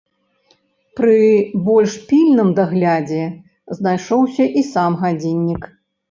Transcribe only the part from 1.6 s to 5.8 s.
больш пільным даглядзе знайшоўся і сам гадзіннік.